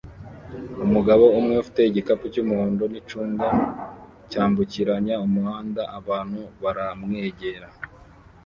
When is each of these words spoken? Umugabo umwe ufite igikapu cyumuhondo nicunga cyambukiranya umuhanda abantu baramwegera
Umugabo 0.85 1.23
umwe 1.39 1.53
ufite 1.61 1.81
igikapu 1.85 2.25
cyumuhondo 2.33 2.83
nicunga 2.91 3.47
cyambukiranya 4.29 5.15
umuhanda 5.25 5.81
abantu 5.99 6.39
baramwegera 6.63 7.67